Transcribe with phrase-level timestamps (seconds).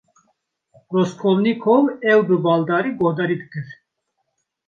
[0.95, 3.67] Raskolnîkov ew bi baldarî guhdarî dikir.